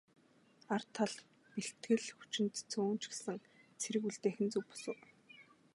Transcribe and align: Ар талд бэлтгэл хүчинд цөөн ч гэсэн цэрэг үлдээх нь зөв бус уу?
Ар 0.73 0.83
талд 0.95 1.19
бэлтгэл 1.53 2.05
хүчинд 2.17 2.55
цөөн 2.71 2.95
ч 3.01 3.03
гэсэн 3.11 3.37
цэрэг 3.81 4.03
үлдээх 4.07 4.37
нь 4.43 4.51
зөв 4.53 4.63
бус 4.69 4.83
уу? 4.91 4.99